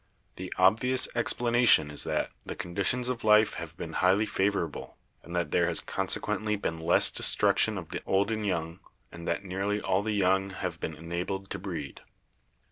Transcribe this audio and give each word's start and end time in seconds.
The 0.37 0.51
obvious 0.57 1.07
explanation 1.13 1.91
is 1.91 2.05
that 2.05 2.31
the 2.43 2.55
conditions 2.55 3.07
of 3.07 3.23
life 3.23 3.53
have 3.61 3.77
been 3.77 3.93
highly 3.93 4.25
favorable, 4.25 4.97
and 5.21 5.35
that 5.35 5.51
there 5.51 5.67
has 5.67 5.79
consequently 5.79 6.55
been 6.55 6.79
less 6.79 7.11
destruction 7.11 7.77
of 7.77 7.89
the 7.89 8.01
old 8.07 8.31
and 8.31 8.43
young, 8.43 8.79
and 9.11 9.27
that 9.27 9.43
nearly 9.45 9.79
all 9.79 10.01
the 10.01 10.13
young 10.13 10.49
have 10.49 10.79
been 10.79 10.95
enabled 10.95 11.51
to 11.51 11.59
breed. 11.59 12.01